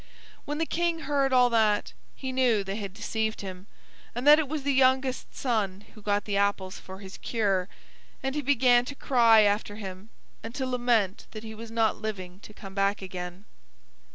When 0.45 0.57
the 0.57 0.65
King 0.65 1.01
heard 1.01 1.31
all 1.31 1.51
that, 1.51 1.93
he 2.15 2.31
knew 2.31 2.63
they 2.63 2.77
had 2.77 2.91
deceived 2.91 3.41
him, 3.41 3.67
and 4.15 4.25
that 4.25 4.39
it 4.39 4.47
was 4.47 4.63
the 4.63 4.73
youngest 4.73 5.35
son 5.35 5.85
who 5.93 6.01
got 6.01 6.25
the 6.25 6.37
apples 6.37 6.79
for 6.79 7.01
his 7.01 7.19
cure, 7.19 7.69
and 8.23 8.33
he 8.33 8.41
began 8.41 8.83
to 8.85 8.95
cry 8.95 9.41
after 9.41 9.75
him 9.75 10.09
and 10.41 10.55
to 10.55 10.65
lament 10.65 11.27
that 11.33 11.43
he 11.43 11.53
was 11.53 11.69
not 11.69 11.97
living 12.01 12.39
to 12.39 12.51
come 12.51 12.73
back 12.73 13.03
again. 13.03 13.45